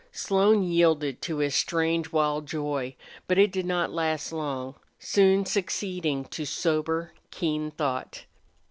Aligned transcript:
Slone 0.11 0.63
yielded 0.63 1.21
to 1.21 1.37
his 1.37 1.53
strange, 1.53 2.11
wild 2.11 2.47
joy, 2.47 2.95
but 3.27 3.37
it 3.37 3.51
did 3.51 3.67
not 3.67 3.91
last 3.91 4.31
long, 4.31 4.73
soon 4.97 5.45
succeeding 5.45 6.25
to 6.25 6.43
sober, 6.43 7.13
keen 7.29 7.69
thought. 7.69 8.25